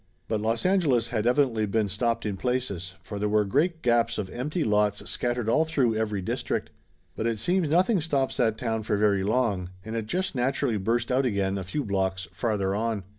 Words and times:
But 0.27 0.41
Los 0.41 0.65
Angeles 0.65 1.09
had 1.09 1.27
evidently 1.27 1.67
been 1.67 1.87
stopped 1.87 2.25
in 2.25 2.35
places, 2.35 2.95
for 3.03 3.19
there 3.19 3.29
was 3.29 3.45
great 3.45 3.83
gaps 3.83 4.17
of 4.17 4.31
empty 4.31 4.63
lots 4.63 5.07
scattered 5.07 5.47
all 5.47 5.63
through 5.63 5.93
every 5.93 6.23
district. 6.23 6.71
But 7.15 7.27
it 7.27 7.37
seems 7.37 7.69
nothing 7.69 8.01
stops 8.01 8.37
that 8.37 8.57
town 8.57 8.81
for 8.81 8.97
very 8.97 9.23
long, 9.23 9.69
and 9.85 9.95
it 9.95 10.07
just 10.07 10.33
naturally 10.33 10.77
burst 10.77 11.11
out 11.11 11.27
again 11.27 11.55
a 11.55 11.63
few 11.63 11.85
blocks 11.85 12.27
farther 12.31 12.73
on. 12.73 13.03